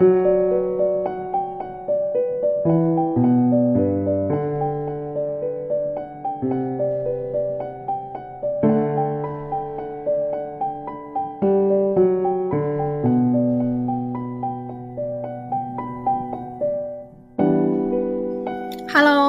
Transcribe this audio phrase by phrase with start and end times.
[0.00, 0.08] Hello，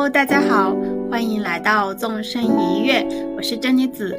[0.10, 0.74] 大家好，
[1.10, 4.18] 欢迎来到纵身一跃，我是珍妮子。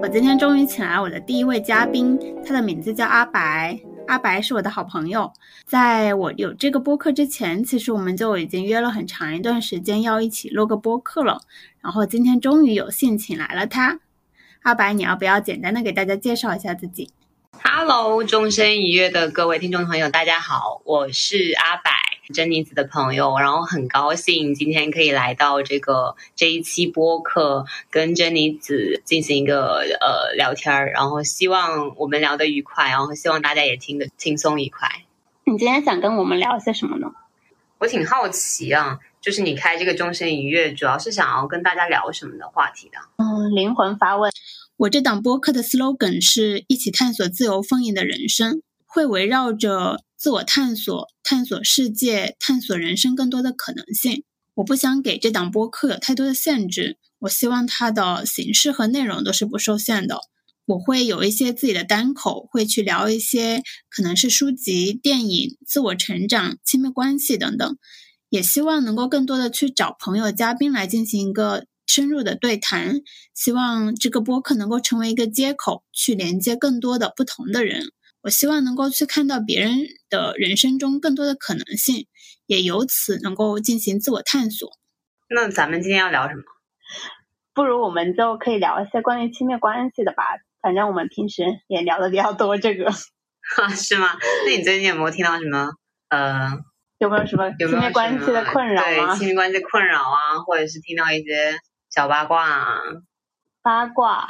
[0.00, 3.78] 我今天终于请来我的第一位嘉宾，他的名字叫阿白。
[4.08, 5.30] 阿白是我的好朋友，
[5.66, 11.42] 在我有这个播客之前，其实我们就已经约了很长一段时间要一起录个播客了。
[11.82, 14.00] 然后今天终于有幸请来了他。
[14.62, 17.10] 阿白，你要不要简单的给大家介绍一下自己
[17.62, 22.07] ？Hello，终身一月的各位听众朋友，大家好，我是阿白。
[22.34, 34.88] 珍妮子的朋友，然后很高兴今天可以来到这个这一期播客，跟珍妮子进行一个呃聊天儿，然后希望我们聊得愉快，然后希望大家也听得轻松愉快。
[35.44, 37.10] 你今天想跟我们聊些什么呢？
[37.78, 42.98] 我挺好奇啊，就是你开这个终身一跃，主要是想要跟大家聊什么的话题的？
[43.16, 44.30] 嗯，灵魂发问。
[44.76, 50.02] 我这档播客的 slogan 是一起探索自由丰盈的人生，会围绕着。
[50.18, 54.24] 自我探索、探索世界、探索人生更多的可能性。
[54.54, 60.18] 我不想给这档播客有太多的限制，我希望它的形式和内容都是不受限的。
[60.66, 67.78] 我会有一些自己的单口，会去聊一些可能是书籍、电影、自我成长、亲密关系等等。
[68.28, 73.00] 也希望能够更多的去找朋友、嘉宾来进行一个深入的对谈。
[73.34, 77.92] 希望这个播客能够成为一个接口，去连接更多的不同的人。
[78.22, 79.76] 我希望能够去看到别人
[80.10, 82.06] 的人生中更多的可能性，
[82.46, 84.70] 也由此能够进行自我探索。
[85.30, 86.42] 那咱们今天要聊什么？
[87.54, 90.24] 不如我们就可以聊一些关于亲密关系的吧。
[90.60, 92.90] 反正我们平时也聊的比较多这个。
[92.90, 94.16] 哈， 是吗？
[94.46, 95.70] 那你最近有没有听到什么？
[96.08, 96.50] 呃，
[96.98, 98.86] 有没有什么亲密关系的困扰啊？
[98.86, 101.58] 对，亲密关系困扰啊，或者是听到一些
[101.90, 102.80] 小八卦啊？
[103.62, 104.26] 八卦。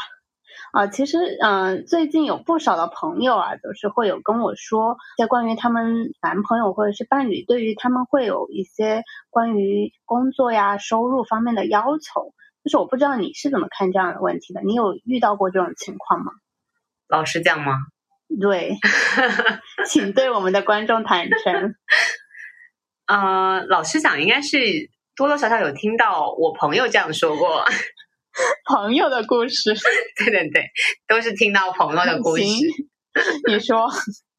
[0.73, 12.35] 啊，其实，嗯，最近有不少的朋友啊，都是会有跟我说，在关于他们男朋友或者是伴侣，对于他们会有一些关于工作呀、收入方面的要求。
[12.65, 16.33] 就是我不知道你是怎么看这样的问题的，你有遇到过这种情况吗？
[17.09, 17.73] 老实讲吗？
[18.39, 18.77] 对，
[19.89, 21.75] 请对我们的观众坦诚。
[23.09, 24.59] 呃，老实讲，应该是
[25.17, 27.65] 多多少少有听到我朋友这样说过。
[28.69, 29.75] 朋友的故事，
[30.17, 30.65] 对对对，
[31.07, 32.45] 都是听到朋友的故事。
[33.47, 33.89] 你说，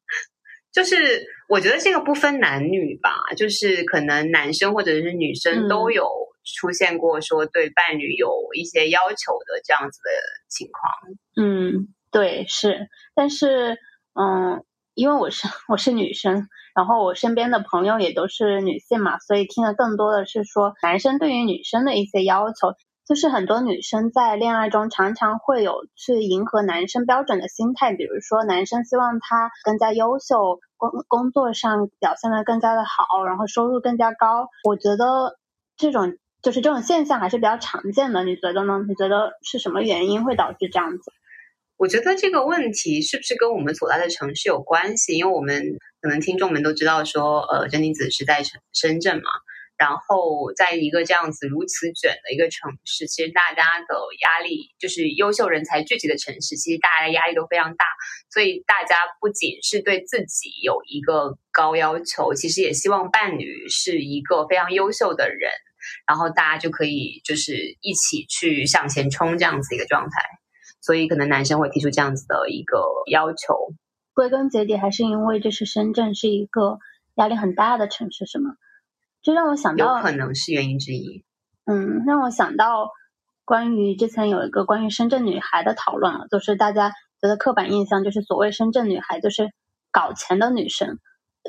[0.72, 6.08] 就是我觉得这个不分男女吧，就是可能男生或者是女生都有
[6.44, 10.10] 出现过说对伴侣有一些要求的这样子的
[10.48, 10.92] 情况。
[11.36, 13.76] 嗯，对，是，但是，
[14.14, 22.74] 嗯，因为我是我是女生，然后我身边的朋友也都是女性嘛，所以听的更多的是说男生对于女生的一些要求。
[23.10, 34.46] 就是很多女生在恋爱中常常会有去迎合男生标准的心态，比如说男生希望他更加优秀，工工作上表现的更加的好，然后收入更加高。
[34.62, 35.36] 我觉得
[35.76, 38.84] 这种就是这种现象还是比较常见的，你觉得呢？
[38.86, 41.12] 你觉得是什么原因会导致这样子？
[41.78, 45.18] 我觉得这个问题是不是跟我们所在的城市有关系？
[45.18, 45.60] 因为我们
[46.00, 49.30] 可能听众们都知道说，呃，珍妮子是在深深圳嘛。
[49.80, 57.86] 然后，在一个这样子如此卷的一个城市，其实大家的压力就是优秀人才聚集的城市，其实大家的压力都非常大。
[58.28, 65.50] 所以大家不仅是对自己有一个高要求，其实也希望伴侣是一个非常优秀的人，
[66.06, 70.10] 然后大家就可以就是一起去向前冲这样子一个状态。
[70.82, 73.72] 所以可能男生会提出这样子的一个要求。
[74.12, 76.78] 归根结底，还是因为这是深圳是一个
[77.14, 78.50] 压力很大的城市，是吗？
[79.22, 81.24] 就让我想到，有可能是原因之一。
[81.66, 82.88] 嗯，让我想到
[83.44, 89.50] 关于之前有一个关于深圳女孩的讨论了，就是大家觉得刻板印象就是所谓深圳女孩就是
[89.92, 90.98] 搞钱的女生，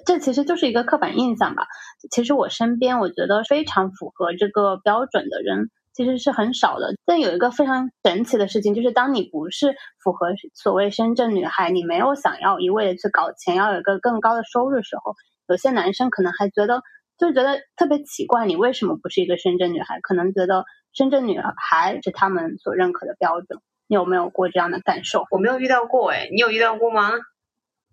[0.06, 1.66] 这其实就是一个刻板印象吧。
[2.12, 6.94] 其实我身边我觉得非常符合这个标准的人其实是很少的。
[7.06, 9.74] 但有一个非常神奇的事情，就是当你不是
[10.04, 15.16] 符合所谓深圳女孩，你没有想要一味的去搞钱，要有一个更高的收入的时候，
[15.48, 16.84] 有些男生可能还觉得。
[17.22, 20.00] 就觉得特别奇怪，你为什么不是一个深圳女孩？
[20.02, 23.62] 可能觉得深圳女孩是他们所认可的标准。
[23.86, 25.26] 你有没有过这样的感受？
[25.30, 27.12] 我没有遇到过，哎，你有遇到过吗？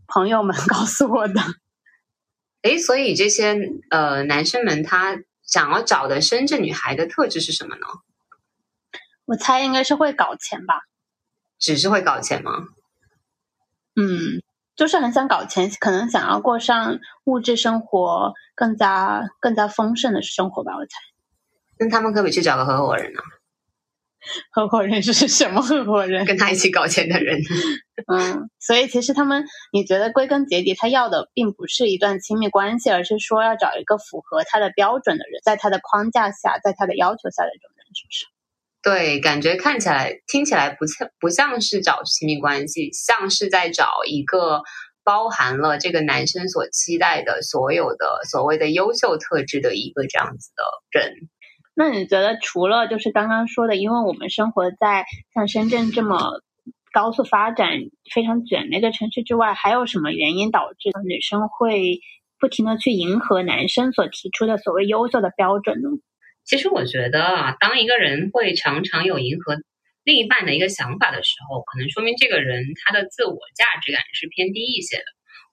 [0.06, 1.40] 朋友们 告诉我的。
[2.62, 3.54] 哎，所以这些
[3.90, 7.86] 呃男生们他想要找的深圳女孩的特质是什么呢？
[9.26, 10.80] 我猜应该是会搞钱吧。
[11.58, 12.68] 只是会搞钱吗？
[13.94, 14.40] 嗯，
[14.78, 20.90] 就是很想搞钱，可能想要过上物质生活更加更加丰盛的生活吧，我猜。
[21.78, 23.20] 那他们可不可以去找个合伙人呢？
[24.52, 26.24] 合伙人是什么合伙人？
[26.24, 27.40] 跟他一起搞钱的人。
[28.06, 37.74] 嗯，所以其实他们，你觉得归根结底，他要的并不是一段亲密关系，而是说要找一个符合他的标准的人，在他的框架下，在他的要求下的这种？
[38.82, 44.62] 对，感觉看起来、听起来不像不像是找亲密关系，像是在找一个
[45.02, 51.14] 包含了这个男生所期待的所有的所谓的优秀特质的一个这样子的人。
[51.74, 55.04] 那你觉得，除了就是刚刚说的，因为我们生活在
[55.34, 56.40] 像深圳这么
[56.92, 57.68] 高速发展、
[58.14, 62.00] 非常卷的一个城市之外，还有什么原因导致女生会
[62.40, 65.88] 不停的去迎合男生所提出的所谓优秀的标准呢？
[66.48, 69.54] 其实我觉得啊，当一个人会常常有迎合
[70.02, 75.04] 另一半的一个想法的时候，可能说明这个人他的自我价值感是偏低一些的，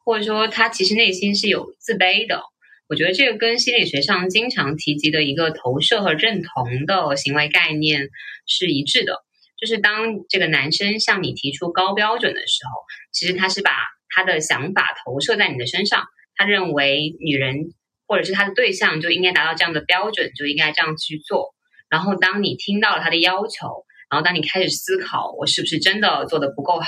[0.05, 2.41] 或者说他其实内心是有自卑的。
[2.87, 8.07] 我觉得这个跟心理学上经常提及的一个投射和认同的行为概念
[8.47, 9.21] 是一致的。
[9.59, 12.71] 就是当这个男生向你提出高标准的时候，
[13.11, 13.71] 其实他是把
[14.09, 16.05] 他的想法投射在你的身上。
[16.35, 17.73] 他认为女人
[18.07, 21.55] 或者是他的对象就应该达到这样的标准，就应该这样去做。
[21.89, 26.87] 然后当你听到了他的要求，然后当你开始思考我是不是真的做的不够好，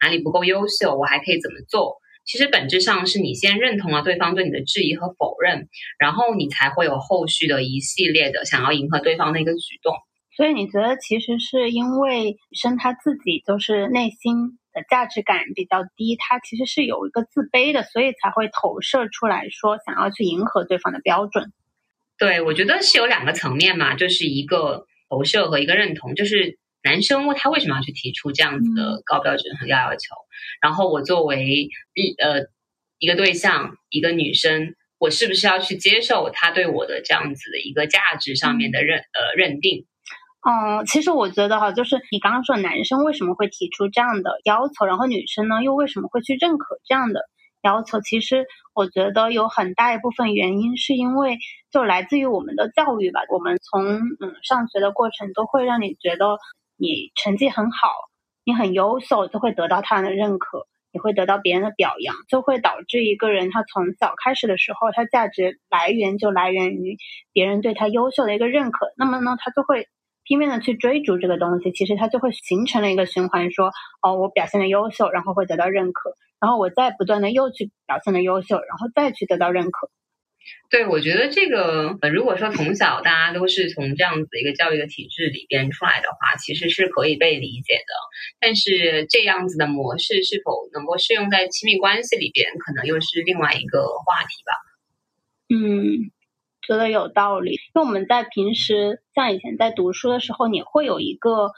[0.00, 1.96] 哪里不够优秀，我还可以怎么做？
[2.24, 5.68] 其实本质上是你先认同了对方对你的质疑和否认，
[5.98, 9.92] 然后你才会有后续的一系列的想要迎合对方的一个举动。
[10.36, 21.52] 所以你觉得其实是因为女生她自己就是内心的价值感比较低，他其实是有一个自卑的，所以才会投射出来说想要去迎合对方的标准。
[22.18, 26.58] 对，我觉得是有两个层面嘛，就是一个投射和一个认同，就是。
[26.84, 30.16] 男生他为什么要去提出这样子的高标准和要要求？
[30.60, 32.48] 然后我作为一呃
[32.98, 39.86] 一个对象，一个女生，我是不是要去接受他对我的这样子的一个价值上面的认呃认定？
[40.42, 47.20] 嗯，其实我觉得哈，就是你刚刚说男生为什么会提出这样的要求，然后女生呢又为什么会去认可这样的
[47.62, 48.00] 要求？
[48.00, 51.38] 其实我觉得有很大一部分原因是因为
[51.70, 53.20] 就来自于我们的教育吧。
[53.30, 56.38] 我们从嗯上学的过程都会让你觉得。
[56.78, 57.90] 你成绩很好，
[58.44, 66.96] 你很优秀，就会得到他人的认可，你会得到别人的表扬，就会导致一个人他从小开始的时候，他价值来源就来源于
[67.32, 68.92] 别人对他优秀的一个认可。
[68.96, 69.86] 那么呢，他就会
[70.24, 73.70] 拼命的去追逐这个东西，其实它就会形成了一个循环，说
[74.02, 79.90] 哦，我表现的优秀，然后会得到认可，然后我再不断的又去表现的优秀，然后再去得到认可。
[80.70, 87.94] 对，我觉得这个，呃，如果说从小大家都是从这样子一个教育的体制里边出来的话，其实是可以被理解的。
[88.40, 94.52] 但是这样子的模式是否能够适用在亲密关系里边，可能又是另外一个话题吧。
[95.48, 96.10] 嗯，
[96.66, 97.52] 觉得有道理。
[97.52, 101.50] 因为我们在平时像以前在读书的时候，你会有一个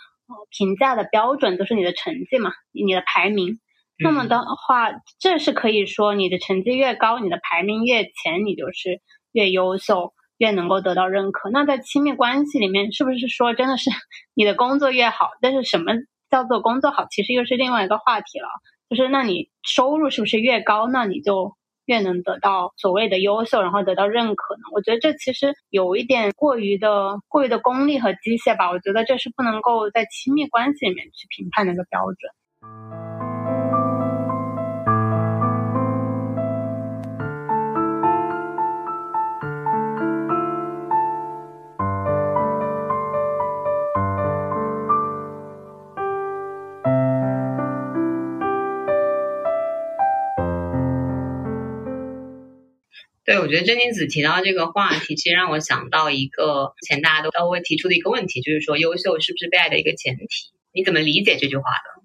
[0.50, 3.60] 评价的标准，就是你的成绩嘛，你的排名。
[3.96, 4.90] 那么的话，
[5.20, 11.48] 这是可以说，你的成绩越高，你的排名越前，你就是越优秀，越能够得到认可。
[11.50, 13.90] 那在亲密关系里面，是不是说真的是
[14.34, 15.30] 你的工作越好？
[15.40, 15.92] 但是什么
[16.28, 18.48] 叫做工作好，其实又是另外一个话题了。
[18.90, 21.52] 就是那你收入是不是越高，那你就
[21.86, 24.62] 越能得到所谓的优秀，然后得到认可呢？
[24.72, 28.70] 我觉得这其实有一点过于的过于的功利和机械吧。
[28.70, 33.23] 我觉得这是不能够在亲密关系里面去评判的一个标准。
[53.24, 60.26] 对，我觉得真金子提到这个话题，其实让我想到一个前大家都都会提出的一个问题，就是说优秀是不是被爱的一个前提？
[60.74, 62.04] 你怎么理解这句话的？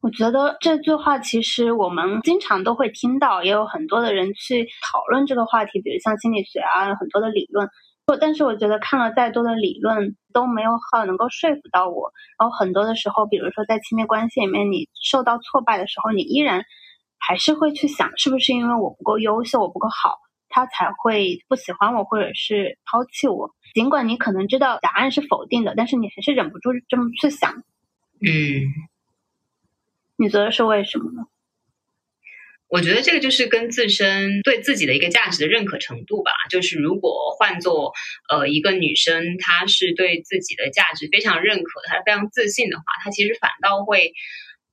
[0.00, 7.68] 我觉得这句话其实我们经常都会听到，也有很多的人去讨论这个话题，比如像心理学啊，很多的理论。
[8.20, 12.12] 但是我觉得看了再多的理论都没有好能够说服到我。
[12.38, 16.62] 然后很多的时候，比如说在亲密关系里面，你受到挫败的时候，你依然
[17.18, 20.14] 还是会去想，是不是因为我不够优秀，我不够好。
[20.56, 23.54] 他才会不喜欢我，或者是抛弃我。
[23.74, 27.62] 尽管你可能知道答案是否定的，但是你还是忍不住这么去想。
[28.22, 28.32] 嗯，
[30.16, 31.26] 你觉得是为什么呢？
[32.68, 36.32] 我觉得这个就是跟自身对自己的一个价值的认可程度吧。
[36.48, 37.92] 就是如果换做
[38.30, 44.14] 呃一个女生，她是对自己的价值非常认可，她是非常自信的话，她其实反倒会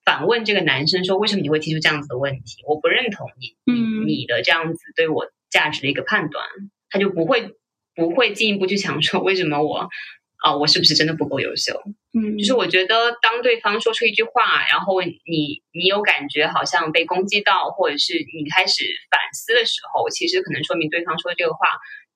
[0.05, 2.63] 反问这个男生说：“为什么你会提出这样子的问题？
[2.65, 6.43] 我不认同你，嗯你的这样子对我价值的一个判断。”
[6.89, 7.55] 他就不会
[7.95, 9.87] 不会进一步去想说为什么我
[10.43, 11.71] 啊、我是不是真的不够优秀？
[12.11, 21.59] 嗯，就是我觉得当对方说出一句话，然后你你有感觉好像被攻击到，或者是你开始反思的时候，其实可能说明对方说的这个话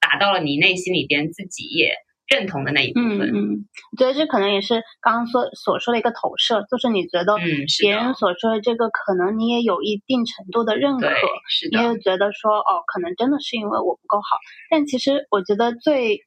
[0.01, 1.95] 达到了你内心里边自己也
[2.27, 3.21] 认同的那一部分。
[3.21, 7.35] 嗯嗯，我觉得这可能也是刚刚所所说的一个投射，就是你觉得
[7.79, 14.37] 别人，所说的这个，可能你也有一定程度的认可对，，是的，你也觉得说，哦，可能真的是因为我不够好。
[14.69, 16.19] 但其实我觉得最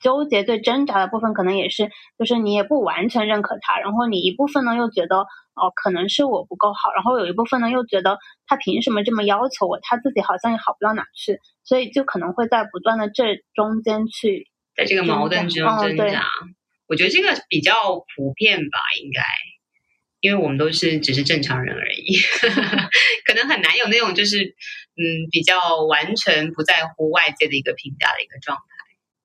[0.00, 5.18] 纠结、最挣扎的部分，可能也是，就是你也不完全认可他，然后你一部分呢又觉得，
[5.54, 16.24] 哦，可能是我不够好，然后有一部分呢又觉得他凭什么这么要求我，他自己好像也好不到哪去，所以就可能会在不断的这中间去，在这个矛盾之中挣扎。
[16.88, 19.22] 我觉得这个比较普遍吧，应该，
[20.20, 22.16] 因为我们都是只是正常人而已，
[23.24, 28.62] 可能很难有那种就是嗯比较完全不在乎外界的一个评价的一个状态。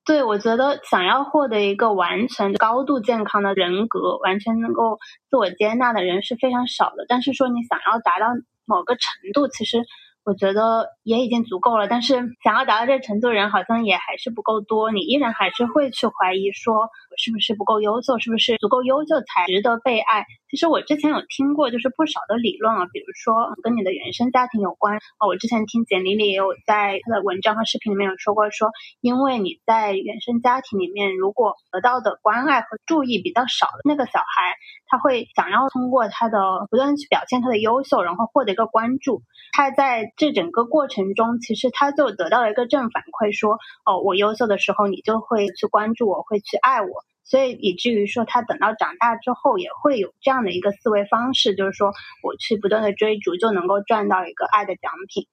[0.06, 7.04] 对，我觉得想要获得一个完全高度健康的人格，完全能够自我接纳的人是非常少的。
[7.06, 8.28] 但是说你想要达到
[8.64, 9.02] 某个程
[9.34, 9.84] 度，其实
[10.28, 11.88] 我觉得也已经足够了。
[11.88, 20.26] 但是想要达到这程度的人好像也还是不够多，你依然还是会去怀疑说我是不是不够优秀，是不是足够优秀才值得被爱。
[20.50, 25.26] 其实我之前有听过，就是不少的理论啊，比如说跟你的原生家庭有关啊。
[25.28, 39.22] 我之前听简历里也有在他的文章和视频里面有说过说，因为你在原生家庭里面，如果得到的关爱和注意比较少的那个小孩，他会想要通过他的不断去表现他的优秀，然后获得一个关注。
[39.52, 47.04] 他在这整个过程中，其实他就得到了一个正反馈说，哦，我优秀的时候，你就会去关注我，会去爱我。
[47.28, 51.92] 所以以至于说，他等到长大之后，也会有这样的一个思维方式，就是说
[52.22, 55.26] 我去不断的追逐，就能够赚到一个爱的奖品。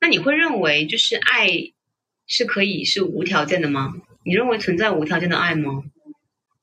[0.00, 1.48] 那你会认为就是爱
[2.26, 3.94] 是可以是无条件的吗？
[4.22, 5.82] 你认为存在无条件的爱吗？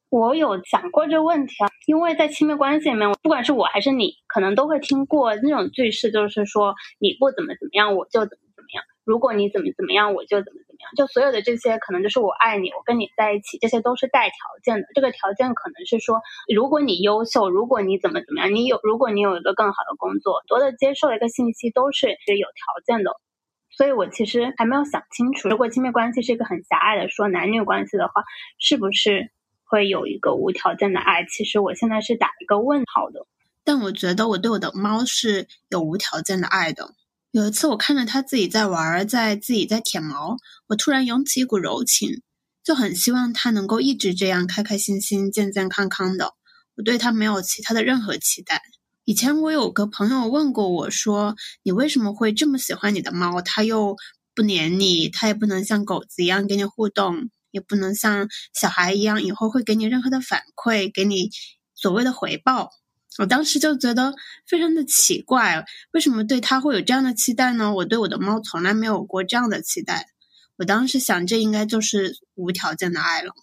[0.10, 8.40] 我有想过这个问题啊，因为在亲密关系里面，不管是我还是你，可能都会听过那种句式，就是说你不怎么怎么样，我就怎么怎
[9.03, 10.91] 如果你怎么怎么样，我就怎么怎么样。
[10.95, 14.87] 就所有的这些，可能就是我爱你，我跟你在一起，这些都是带条件的。
[14.93, 16.21] 这个条件可能是说，
[16.53, 23.11] 如果你优秀，如果你怎么怎么样，你有，如果你有一个更好的工作，多的接受一个信息都是是有条件的。
[23.71, 28.23] 所以我其实还没有想清楚，如果亲密关系是一个很狭隘的说男女关系的话，
[28.59, 29.31] 是不是
[29.63, 31.25] 会有一个无条件的爱？
[31.25, 33.25] 其实我现在是打一个问号的。
[33.63, 36.93] 但我觉得我对我的猫是有无条件的爱的。
[37.31, 40.35] 有一次我看着它自己在玩，在自己在舔毛，
[40.67, 42.21] 我突然涌起一股柔情，
[42.61, 46.33] 就很希望它能够一直这样开开心心、健健康康的。
[46.75, 48.61] 我对它没有其他的任何期待。
[49.05, 53.41] 以前我有个朋友问过我说：“你为什么会这么喜欢你的猫？
[53.41, 53.95] 它又
[54.35, 61.29] 不黏你，它也不能像狗子一样跟你互动，也不能像小孩一样以后会给你任何的反馈，给你
[61.75, 62.71] 所谓的回报。”
[63.20, 64.13] 我当时就觉得
[64.48, 67.74] 非常的奇怪，为什么对它会有这样的期待呢？
[67.74, 70.08] 我对我的猫从来没有过这样的期待。
[70.58, 73.34] 我当时想，这应该就是无条件的爱了。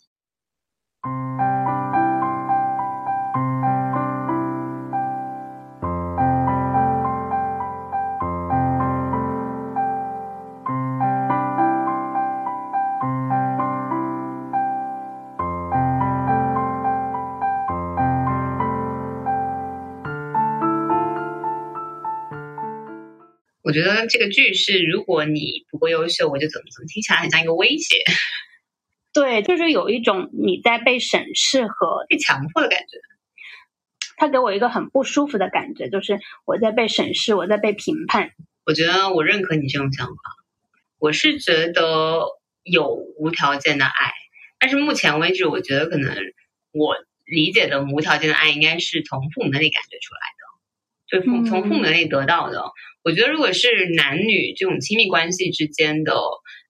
[23.69, 28.03] 我觉得这个句是，如果你不够优秀，我就怎么怎么，听起来很像一个威胁，
[29.13, 32.97] 对，就是有一种你在被审视和 被强迫的感觉。
[34.17, 38.31] 他给我一个很不舒服的感觉，就是我在被审视，我在被评判。
[38.65, 40.17] 我觉得我认可你这种想法，
[40.99, 42.23] 我是觉得
[42.63, 44.13] 有无条件的爱，
[44.59, 46.17] 但是目前为止，我觉得可能
[46.73, 46.97] 我
[47.27, 50.38] 理解的无条件的爱，应该是从父母那里感觉出来的，
[51.11, 52.63] 就父嗯从父母那里得到的。
[53.05, 56.15] 我觉得如果是男女这种亲密关系之间的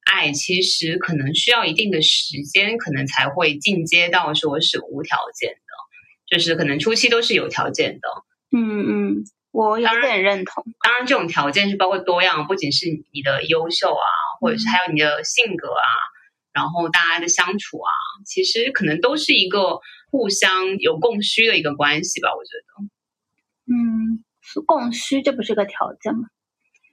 [0.05, 8.09] 爱，其实可能需要一定的时间，可能才会进阶到说是无条件的，就是可能初期都是有条件的。
[8.57, 10.65] 嗯嗯，我有点认同。
[10.83, 14.07] 当然，这种条件是包括多样，不仅是你的优秀啊，
[14.41, 15.91] 或者是还有你的性格啊，
[16.53, 17.91] 然后大家的相处啊，
[18.25, 19.81] 其实可能都是一个
[20.11, 22.31] 互相有供需的一个关系吧。
[22.37, 22.65] 我觉得
[23.71, 23.77] 嗯，
[24.17, 24.28] 是
[24.67, 26.29] 供需，这不是个条件吗？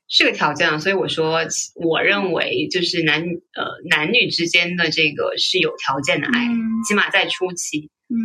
[0.07, 0.77] 是个条件啊。
[0.77, 1.39] 所以我说，
[1.75, 7.89] 我认为就是男呃男女之间的这个是有条件的爱，嗯起码在初期。
[8.09, 8.15] 嗯，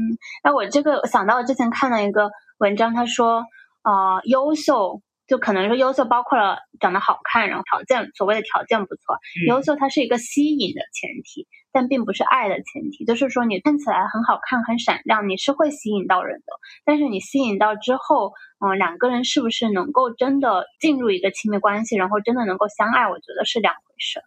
[0.44, 3.44] 那，我这个想到之前看了一个文章，他说，
[3.84, 5.02] 呃优秀。
[5.30, 13.04] 就可能说优秀包括了长得好看，然后条件所谓的条件不错，优秀它是一个吸引的前提，但并不是爱的前提。
[13.04, 16.46] 就是说你看起来很好看、很闪亮，你是会吸引到人的。
[16.84, 24.20] 但是你吸引到之后，嗯，两个人是不是能够真的进入一个亲密关系，然后真的能够相爱，我觉得是两回事。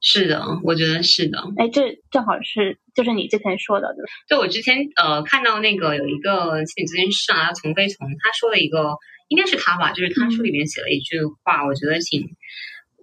[0.00, 1.38] 是的，我觉得是的。
[1.56, 3.94] 哎，这正好是就是你之前说的，
[4.28, 8.96] 对，我之前呃看到那个有一个心理咨询师啊，丛飞丛他说了一个。
[9.28, 12.36] 应该是他吧，就是他书里面写了一句话，我觉得挺，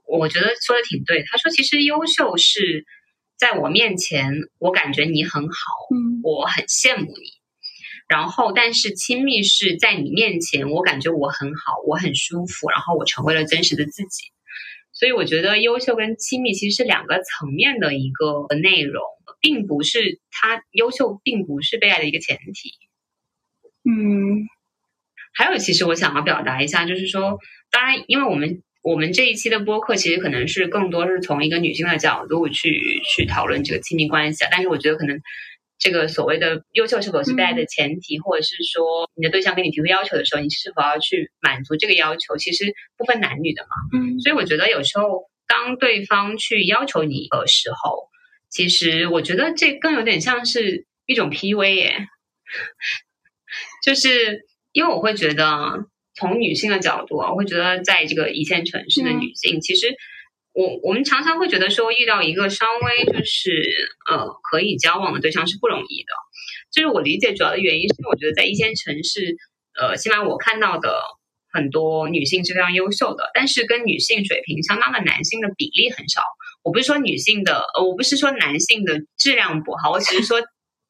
[0.06, 1.24] 我觉得说的挺对。
[1.26, 2.86] 他说，其实优秀是
[3.40, 5.56] 在我面前，我感觉你很好，
[6.22, 7.41] 我很羡慕你。
[8.12, 14.24] 然后，但是亲密是在你面前，我感觉我很好，我很舒服，然后我成为了真实的自己。
[14.92, 19.02] 所以，我觉得优秀跟亲密其实是两个层面的一个内容，
[19.40, 22.74] 并不是它优秀并不是被爱的一个前提。
[23.90, 24.46] 嗯。
[25.34, 27.40] 还有，其实我想要表达一下，就是说，
[27.72, 34.50] 当然，因为我们我们这一期的播客，其实可能是更多是从一个女性的角度去去讨论这个亲密关系啊。
[34.52, 35.22] 但是，我觉得可能
[35.82, 44.00] 这个所谓的优秀是否是被爱的前提，或者是说你的对象给你提出要求的时候，你是否要去满足这个要求，其实不分男女的嘛。
[44.00, 44.22] 嗯。
[44.22, 48.08] 所以，我觉得有时候当对方去要求你的时候，
[48.50, 52.08] 其实我觉得这更有点像是一种 PUA 耶，
[53.84, 54.46] 就是。
[54.74, 55.86] 因为我会觉得，
[56.16, 59.94] 从女性的角度啊，我会觉得，在这个一线城市的女性，其实
[60.54, 63.52] 我我们常常会觉得说，遇到一个稍微就是
[64.10, 66.12] 呃可以交往的对象是不容易的。
[66.72, 69.36] 就是我理解主要的原因，是我觉得在一线城市，
[69.80, 71.02] 呃，起码我看到的
[71.52, 76.22] 很多女性是非常优秀的，但是跟女性水平相当的男性的比例很少。
[76.64, 80.42] 我不是说女性的，呃，我不是说男性的质量不好，我只是说。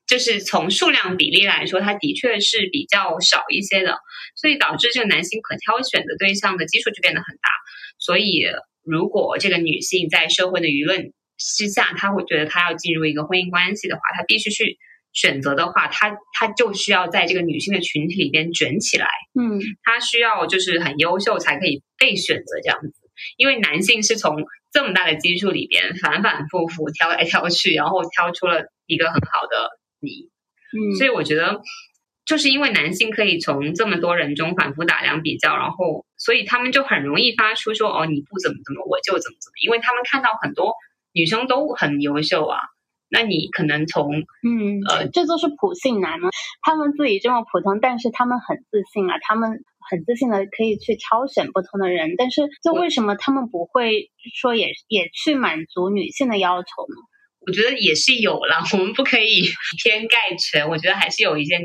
[0.08, 3.98] 就是从数量比例来说，它的确是比较少一些的，
[4.36, 7.50] 所以导致这个男性可挑选的对象的基数就变得很大。
[7.98, 8.44] 所以，
[8.84, 14.78] 如果这个女性在社会的舆论之下，她会觉得她要进入一个婚姻关系的话，她必须去
[15.14, 19.08] 选择的话，她她就需要在这个女性的群体里边卷起来。
[19.40, 22.94] 嗯，她需要就是很优秀才可以被选择这样子，
[23.38, 24.36] 因为男性是从
[24.72, 29.70] 这么大的基数里边反反复复挑来挑去，然后挑出了一个很好的。
[30.00, 30.30] 你，
[30.74, 31.62] 嗯，所以我觉得，
[32.26, 40.74] 就是因为男性可以从这么多人中反复打量比较，然后，所以他们就很容易发出说，哦，你不怎么怎么，我就怎么怎么，因为他们看到很多
[41.14, 42.60] 女生都很优秀啊，
[43.10, 44.14] 那你可能从，
[44.48, 46.30] 嗯，呃，这就是普信男吗？
[46.62, 56.96] 他们自己这么普通，但是他们很自信啊，他们很自信的可以去挑选不同的人，但是就为什么他们不会说也也去满足女性的要求呢？
[57.48, 59.50] 我觉得也是有了，我们不可以以
[59.84, 60.70] 偏概全。
[60.70, 61.58] 我觉得还是有一些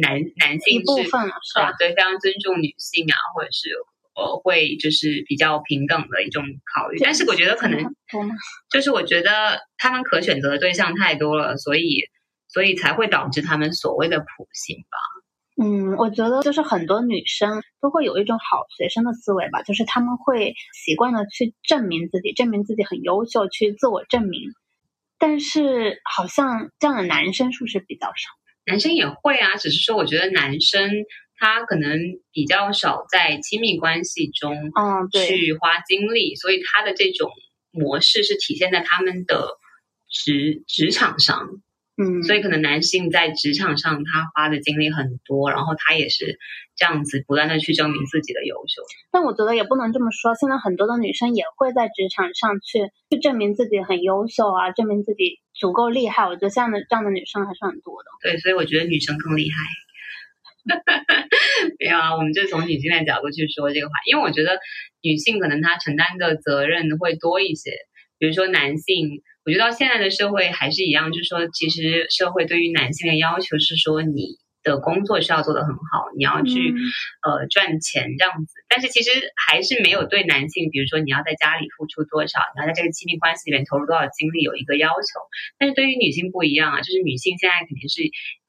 [0.00, 1.04] 男男性一部分
[1.42, 1.72] 是吧？
[1.78, 3.70] 对，非常尊重女性啊，或者是
[4.14, 6.42] 呃会就是比较平等的一种
[6.74, 6.98] 考虑。
[7.02, 7.78] 但是我觉得可能
[8.70, 12.04] 就是我觉得他们可选择的对象太多了，所以
[12.48, 14.98] 所以才会导致他们所谓的普性吧。
[15.62, 24.50] 嗯，我觉得就是很多女生都会有一种好学生的思维吧，就是他们会习惯的去证明自己，证明自己很优秀，去自我证明。
[25.16, 28.30] 但是好像这样的男生是不是比较少？
[28.66, 30.90] 男生也会啊，只是说我觉得男生
[31.38, 31.98] 他可能
[32.32, 37.30] 比较少在亲密关系中，嗯，去花精力，所以他的这种
[37.70, 39.58] 模式是体现在他们的
[40.08, 41.48] 职职场上。
[41.96, 46.40] 嗯，所以可能男性在职场上他花的精力很多，然后他也是
[46.74, 48.82] 这样子不断的去证明自己的优秀。
[49.12, 56.24] 但我觉得也不能这么说，现在很多的女生也会在职场上去去证明自己很优秀啊，证明自己足够厉害。
[56.26, 58.10] 我觉得这样的这样的女生还是很多的。
[58.22, 59.56] 对，所以我觉得女生更厉害。
[61.78, 64.58] 没有啊，我们就从女性的角度去说这个话，因为我觉得
[65.00, 67.70] 女性可能她承担的责任会多一些，
[68.18, 69.22] 比如说男性。
[69.44, 76.72] 我觉得到现在的社会还是一样，就是说，其实社会对于男性的要求是说，你的工作是要做得很好，你要去
[77.20, 78.54] 呃赚钱这样子。
[78.70, 85.20] 但是其实还是没有对男性，比如说你要在家里付出多少，你要在这个亲密关系里面投入多少精力有一个要求。
[85.58, 88.00] 但是对于女性不一样啊，就是女性现在肯定是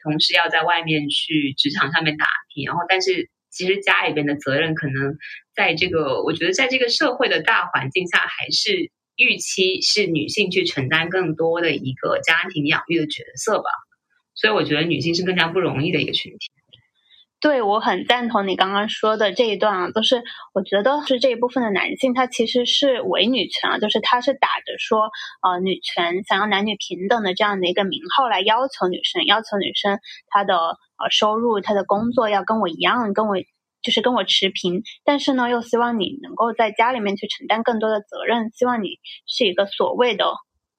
[0.01, 5.17] 同时要在外面去职场上面打拼，然后但是其实家里边的责任可能
[5.53, 8.95] 在这个，我觉得在这个社会的大环境下还是。
[9.15, 13.69] 预期是女性去承担更多的一个家庭养育的角色吧，
[14.33, 16.51] 所以我觉得女性是更加不容易的一个群体。
[17.39, 20.23] 对，我很赞同你刚刚说的这一段啊，都是
[20.53, 25.11] 我觉得是这一部分的男性，他其实是伪女权啊，就是他是打着说
[25.43, 33.35] 呃女权想要男女平等的这样的一个名号来要求女生，要求女生她的呃收入、她的工作要跟我一样，跟我。
[33.85, 40.25] 就是跟我持平，但是呢，又希望你能够在家里面去承担更多的责任，希望你是一个所谓的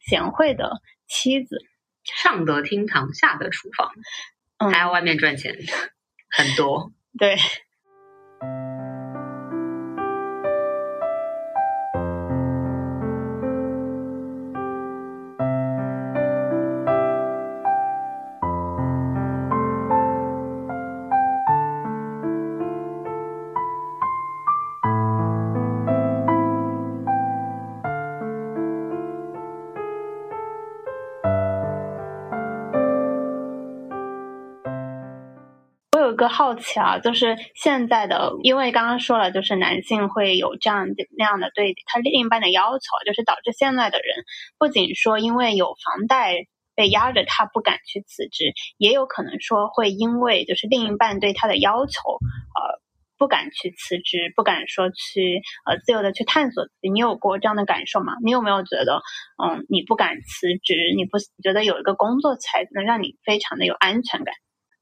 [0.00, 0.72] 贤惠的
[1.06, 1.56] 妻子，
[2.02, 3.92] 上得厅堂，下得厨房，
[4.72, 5.54] 还要外面赚钱，
[6.28, 7.36] 很多，对。
[36.28, 40.86] 好奇啊，就是现在的，因为刚刚说了，就是男性会有这样
[41.16, 44.24] 那样的对他另一半的要求，就是导致现在的人
[44.58, 52.80] 不仅说因为有房贷被压着，他不敢去辞职，也有可能说会因为就是另一半对他的要求，呃，
[53.16, 56.90] 不敢去辞职，不敢说去呃自由的去探索自己。
[56.90, 58.12] 你有过这样的感受吗？
[58.22, 59.00] 你有没有觉得，
[59.42, 64.34] 嗯，你不敢辞职，你不觉得有一个工作才能让你非常的有安全感？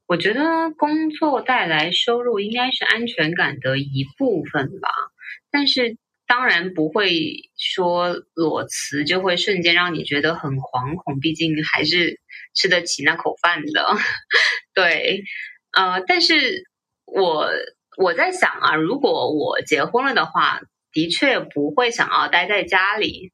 [0.06, 4.90] 我觉得工作带来收入应该是安全感的一部分吧，
[5.50, 12.20] 但是当然不会说裸辞就会瞬间让你觉得很惶恐，毕竟还是
[12.54, 13.96] 吃得起那口饭的。
[14.74, 15.24] 对，
[15.72, 16.64] 呃，但是
[17.06, 17.48] 我
[17.96, 20.60] 我在想啊，如果我结婚了的话，
[20.92, 23.32] 的确不会想要待在家里，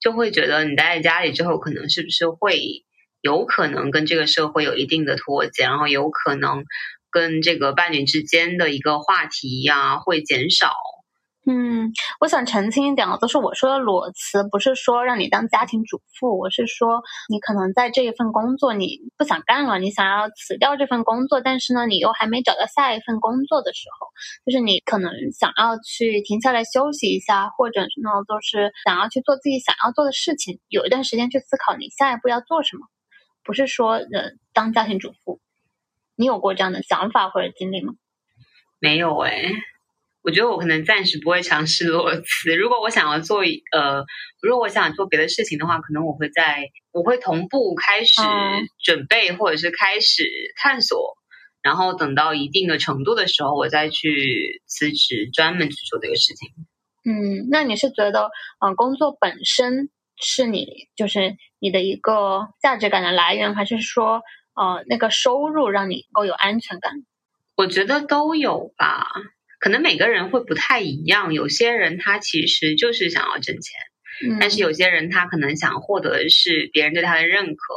[0.00, 2.84] 就会觉得你待在家里之后，可能是不是会。
[3.22, 6.64] 有可能跟这个社会有一定的脱节，然后有可能
[7.10, 10.72] 跟这个伴侣之间的一个话题呀会减少。
[11.44, 24.06] 嗯，我想澄清一点啊，都是我说的裸辞，不是说让你当家庭主妇，我是说你可能在这一份工作你不想干了，你想要辞掉这份工作，但是呢，你又还没找到下一份工作的时候，
[24.46, 32.86] 就是你可能想要去停下来休息一下，或者呢，都是想要去做自己想要做的事情，有一段时间去思考你下一步要做什么。
[33.44, 35.40] 不是说呃当家庭主妇，
[36.16, 37.94] 你有过这样的想法或者经历吗？
[38.78, 39.50] 没有哎，
[40.22, 42.54] 我觉得我可能暂时不会尝试裸辞。
[42.56, 44.04] 如果我想要做呃，
[44.40, 48.20] 如果我想做别的事情的话，可能我会在我会同步开始
[48.82, 50.24] 准备或者是开始
[50.56, 51.16] 探索，
[51.62, 56.48] 然后等到一定的程度的时候，我再去辞职，专门去做这个事情。
[57.04, 59.90] 嗯，那你是觉得嗯工作本身？
[60.22, 64.22] 是你就是你的一个价值感的来源，还是说
[64.54, 66.92] 呃那个收入让你够有安全感？
[67.56, 69.06] 我觉得都有吧，
[69.60, 71.34] 可能每个人会不太一样。
[71.34, 77.74] 有些人他其实就是想要挣钱，但是有些人他可能想获得的是别人对他的认可。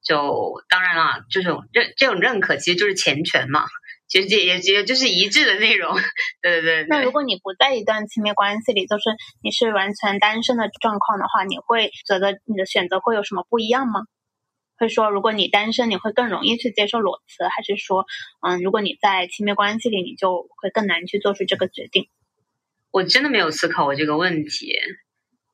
[0.00, 3.66] 就当然了，这种认这种认可其实就是钱权嘛。
[4.08, 5.94] 其实也也就是一致的内容，
[6.40, 6.86] 对对对。
[6.88, 9.04] 那如果你不在一段亲密关系里，就是
[9.42, 14.00] 你是完全单身的状况的话，你会觉得你的选择会有什么不一样吗？
[14.78, 18.06] 会说如果你单身，你会更容易去接受裸辞，还是说，
[18.40, 22.08] 嗯，如果你在亲密关系里，你就会更难去做出这个决定？
[22.90, 24.72] 我真的没有思考过这个问题，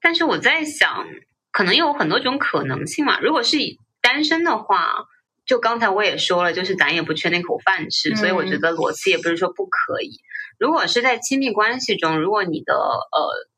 [0.01, 1.09] 但是我在想，
[1.51, 3.19] 可能有很多种可能性嘛。
[3.19, 5.07] 如果是以单身的话。
[5.47, 10.21] 就刚才我也说了，就是咱也不缺那口饭吃，所以我觉得裸辞也不是说不可以。
[10.59, 13.49] 如果是在亲密关系中，如果你的呃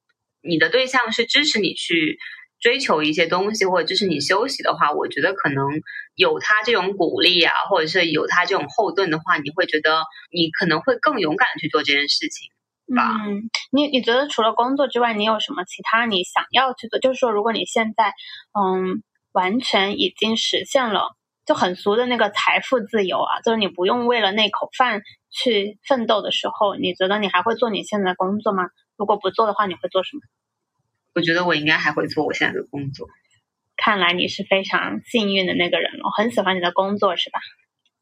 [0.42, 2.18] 你的对象是支持你去
[2.59, 5.64] 追求一些东西，或者支持你休息的话，我觉得可能
[6.14, 12.51] 有他这种鼓励啊，或者是有他这种后盾的话，你会觉得你可能会更勇敢去做这件事情
[12.96, 13.12] 吧。
[13.29, 16.99] 嗯，你你觉得除了工作之外，你有什么其他你想要去做？
[16.99, 18.12] 就是说，如果你现在
[18.59, 21.16] 嗯完全已经实现了。
[21.47, 28.65] 就很俗的那个财富自由啊，就是你不用为了那口饭去奋斗的时候，你觉得你还会做你现在的工作吗？
[28.97, 30.21] 如果不做的话，你会做什么？
[31.15, 33.07] 我觉得我应该还会做我现在的工作。
[33.77, 37.39] 看来你是非常幸运的那个人了，很喜欢你的工作是吧？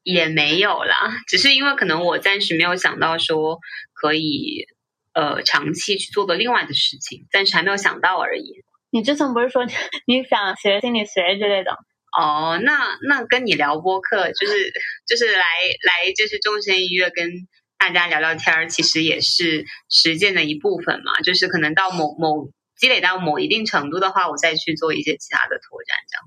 [0.02, 3.58] 也没有啦，只是因为可能我暂时没有想到说
[3.92, 4.66] 可以
[5.12, 8.64] 呃长期去做个另外的事情，暂时还没有想到而已。
[8.90, 9.64] 你之前不是说
[10.06, 11.76] 你想学心理学之类的？
[12.16, 14.72] 哦，那那跟你聊播客，就是
[15.06, 17.28] 就是来来就是众生医院跟
[17.76, 21.20] 大家聊聊天儿，其实也是实践的一部分嘛。
[21.22, 26.24] 就是可能到某某积累到某一定程度的话，我再去做一些其他的拓展，这样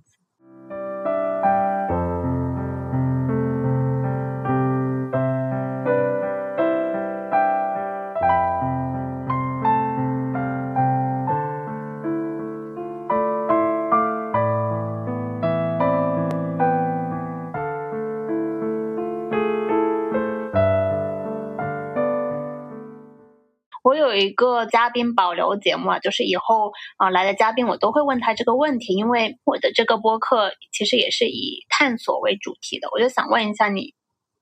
[23.98, 24.16] 有。
[24.16, 33.94] 一个嘉宾保留节目啊，就是以后啊来的嘉宾我都会问他这个问题，因为我的这个播客其实也是以探索为主题的，我就想问一下你。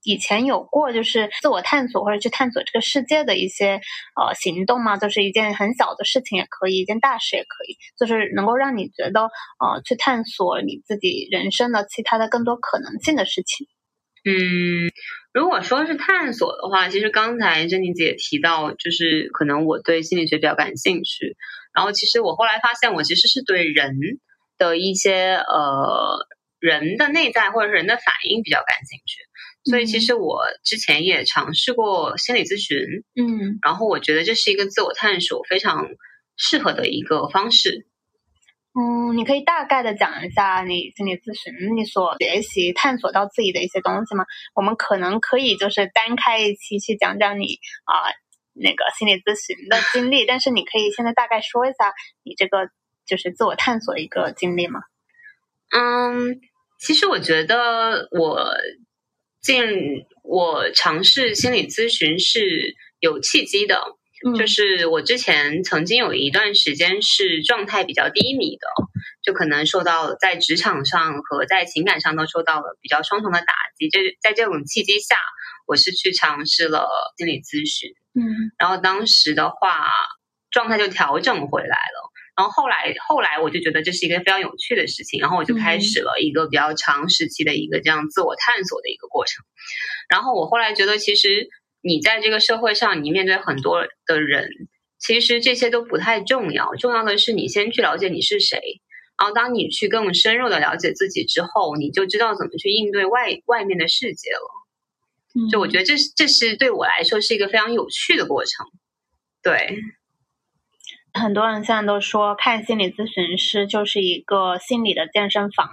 [0.07, 3.81] 以前有过就是自我探索或者去探索这个世界的一些
[4.15, 4.97] 呃行动吗？
[4.97, 13.65] 就是一件很小的事情也可以，一件大事也可以，就是能够让你觉得呃去探索你自己人生的其他的更多可能性的事情。
[14.25, 14.91] 嗯，
[15.35, 21.35] 如果说是探索的话，其实刚才珍妮姐提到，就是可能我对心理学比较感兴趣，
[21.73, 23.97] 然后其实我后来发现，我其实是对人
[24.57, 26.25] 的一些呃
[26.61, 29.19] 人的内在或者是人的反应比较感兴趣。
[29.69, 35.85] 所以其实我之前也尝试过心理咨询，嗯，然后我觉得这是一个自我探索非常
[36.37, 37.85] 适合的一个方式。
[38.77, 44.25] 嗯，你可以大概的讲一下你心理咨询你所学习探索到自己的一些东西吗？
[44.53, 48.11] 我们可能可以就是单开一期去讲讲你啊
[48.53, 52.69] 那个心理咨询的经历，但是你可以现在大概说一下你这个
[53.05, 54.81] 就是自我探索一个经历吗？
[55.71, 56.41] 嗯，
[56.79, 58.45] 其实我觉得我。
[59.41, 59.61] 进
[60.23, 63.79] 我尝试心理咨询是有契机的，
[64.37, 68.67] 就是我之前曾经有一段时间是状态比较低迷的，
[69.23, 73.89] 就可能受到在职场上和在情感上都受到了比较双重的打击。
[73.89, 75.15] 这在这种契机下，
[75.67, 79.87] 我是去尝试了心理咨询，嗯，然后当时的话
[80.49, 82.11] 状态就调整回来了。
[82.37, 89.45] 然后后来，后来我就觉得这是一个非常有趣的事情，然后我就开始了一个比较长时期的一个这样自我探索的一个过程。
[90.09, 91.47] 然后我后来觉得，其实
[91.85, 94.49] 你在这个社会上，你面对很多的人，
[94.97, 98.81] 其实这些都不太重要，重要的是你先去了解你是谁。
[99.19, 105.49] 然后当你去更深入的了解自己之后，你就知道怎么去应对外外面的世界了。
[105.51, 108.65] 就我觉得这是这是对我来说是一个非常有趣的过程。
[109.43, 109.79] 对。
[111.13, 115.69] 很多人现在都说看心理咨询师就是一个心理的健身房，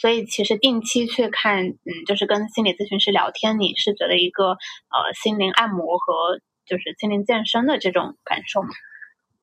[0.00, 8.68] 所以其实定期去看，嗯，就是跟心理咨询师聊天，你是觉得一个呃心灵按摩和就是心灵健身的这种感受吗？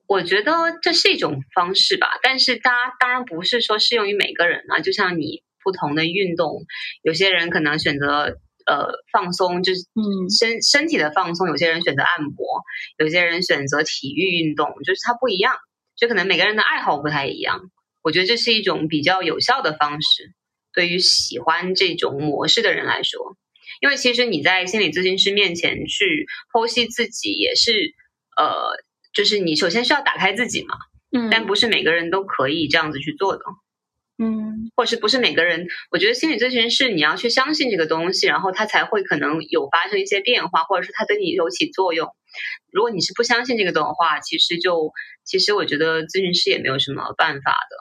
[0.07, 6.63] 我觉得这是一种方式吧，但是大家当然不是说适用于每个人啊，就像你不同的运动，
[7.03, 8.39] 有些人可能选择。
[8.67, 12.63] 呃，放松就是嗯身身体的放松，有些人选择按摩，
[12.97, 15.55] 有些人选择体育运动，就是它不一样，
[15.95, 17.69] 就可能每个人的爱好不太一样。
[18.01, 20.33] 我觉得这是一种比较有效的方式，
[20.75, 23.37] 对于喜欢这种模式的人来说，
[23.81, 27.95] 因为其实你在心理咨询师面前去剖析自己，也是
[28.37, 28.77] 呃，
[29.13, 30.75] 就是你首先需要打开自己嘛，
[31.11, 33.43] 嗯，但不是每个人都可以这样子去做的。
[34.17, 35.67] 嗯，或者是不是每个人？
[35.91, 42.07] 我觉得心理咨询师你要去相信这个东西，然后它才会可能有发生一些变化，或者是它对你有起作用。
[42.71, 44.93] 如果你是不相信这个的话，其实就
[45.25, 47.75] 其实我觉得咨询师也没有什么办法的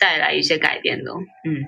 [0.00, 1.12] 带来一些改变的。
[1.12, 1.62] 嗯，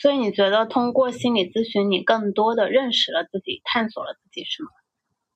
[0.00, 4.68] 所以你觉得通过心理咨询，你更多的认识了自己，探索了自己，是吗？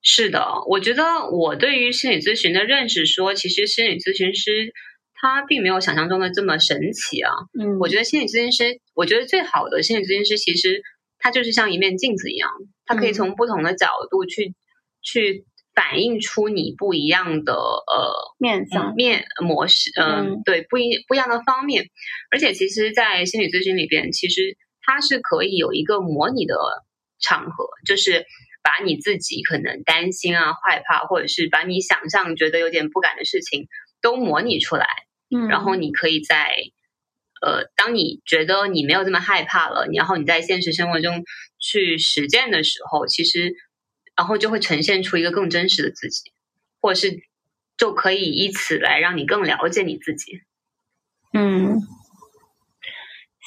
[0.02, 1.02] 是的，我觉得
[1.32, 4.72] 我对于心理咨询的认识，说其实心理咨询师。
[5.16, 7.32] 他并没有想象中的这么神奇啊！
[7.58, 10.82] 嗯，我觉得心理咨询师，我觉得最好的心理咨询师，其实
[11.18, 12.50] 他就是像一面镜子一样，
[12.84, 14.54] 他可以从不同的角度去
[15.00, 21.86] 去反映出你不一样的呃面相面模式，嗯，对，不一不一样的方面。
[22.30, 26.56] 而且，其实，在心理咨询里边，其实它是可以有一个模拟的
[27.20, 28.24] 场合，就是
[28.62, 33.66] 把你自己可能担心啊、害怕，或者是把你想象觉得有点不敢的事情
[34.00, 34.86] 都模拟出来。
[35.34, 36.54] 嗯然后你可以在，
[37.40, 41.24] 呃，当你觉得你没有这么害怕了，然后你在现实生活中
[41.58, 43.52] 去实践的时候，其实，
[44.16, 46.32] 然后就会呈现出一个更真实的自己，
[46.80, 47.22] 或者是
[47.76, 50.40] 就可以以此来让你更了解你自己。
[51.32, 51.78] 嗯，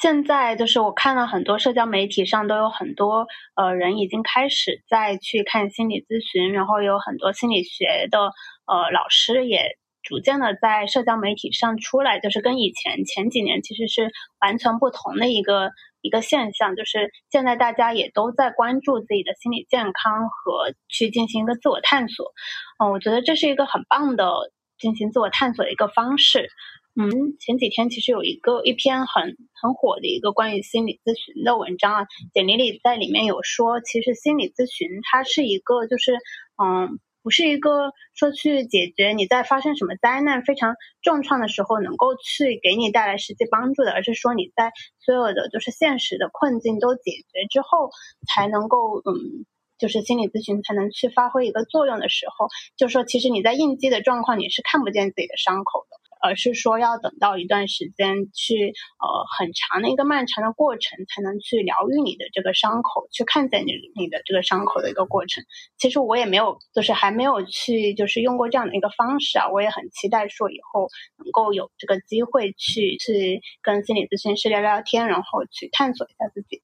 [0.00, 8.18] 现在就是我看了很多社交媒体上都有很多呃人已经开始在去看心理咨询，然后有很多心理学的
[8.66, 9.78] 呃老师也。
[10.00, 16.76] 逐渐的在社交媒体上出来，就是跟以前前几年其实是完全不同的一个一个现象。
[16.76, 22.32] 就是现在大家也都在关注自己的心理健康和去进行一个自我探索。
[22.78, 24.30] 嗯，我觉得这是一个很棒的
[24.78, 26.48] 进行自我探索的一个方式。
[27.00, 36.14] 嗯，前几天其实有一个一篇很很火的一个关于心理咨询的文章啊，简历里在里面有说，其实心理咨询它是一个就是
[36.62, 36.98] 嗯。
[37.28, 47.90] 不是一个说去解决你在发生什么灾难非常重创的时候能够去给你带来实际帮助的，而是说你在所有的就是现实的困境都解决之后，
[48.26, 49.44] 才能够嗯
[49.76, 55.97] 就是心理咨询才能去发挥一个作用的时候，就说其实你在应激的状况你是看不见自己的伤口的。
[56.20, 58.54] 而是说要等到一段时间去，
[58.98, 59.06] 呃，
[59.38, 65.44] 很长的一个漫长的过程，才能去疗愈你的这个伤口，去看见你你的这个伤口的一个过程。
[65.78, 69.48] 其实我也没有，就是还没有去，就是用过这样的一个方式啊。
[69.50, 76.62] 我也很期待说以后能够有这个机会去去跟心理咨询师聊聊天，然后去探索一下自己。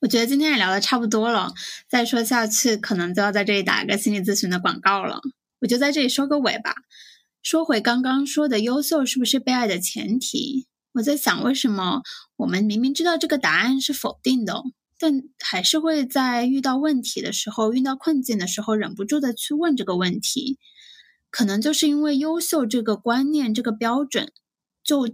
[0.00, 1.48] 我觉得今天也聊的差不多了，
[1.88, 5.20] 再说下去可能就要在这里打一个心理咨询的广告了。
[5.60, 6.74] 我就在这里收个尾吧。
[7.46, 10.66] 说回刚刚说的优秀是不是被爱的前提？
[10.94, 12.02] 我在想，为什么
[12.34, 14.64] 我们明明知道这个答案是否定的，
[14.98, 20.58] 但还是会在遇到问题的时候、遇到困境的时候，忍不住的去问这个问题？
[21.30, 24.32] 可能就是因为优秀这个观念、这个标准，
[24.82, 25.08] 就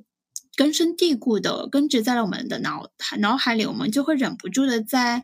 [0.56, 5.22] 根深蒂固的根植在了我们的脑脑海里，我们就会忍不住的在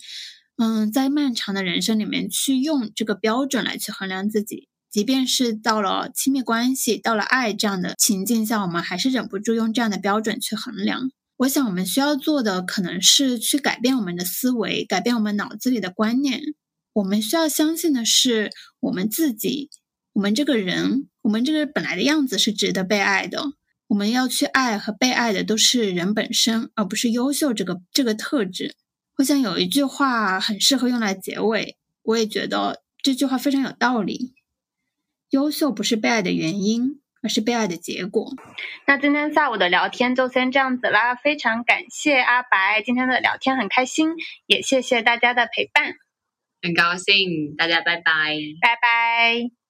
[0.59, 4.69] 嗯，在漫长的人生里面去用这个标准来去衡量自己。
[4.91, 11.11] 即便是到了亲密关系、到了爱这样的情境下，我们还是忍不住用这样的标准去衡量。
[11.37, 16.41] 我想，我们需要做的可能是去改变我们的思维，改变我们脑子里的观念。
[16.95, 19.71] 我们需要相信的是，我们自己，
[20.15, 23.53] 我们这个人，我们这个本来的样子是值得被爱的。
[23.87, 28.75] 我们要去爱和被爱的都是人本身，而不是优秀这个这个特质。
[29.19, 34.35] 我想有一句话很适合用来结尾，我也觉得这句话非常有道理。
[35.31, 38.33] 优秀不是被爱的原因，而是被爱的结果。
[38.87, 44.11] 那今天下午的聊天就先这样子啦，非常感谢阿白今天的聊天很开心，
[44.47, 45.95] 也谢谢大家的陪伴，
[46.63, 49.68] 很高兴，大家拜拜，拜拜。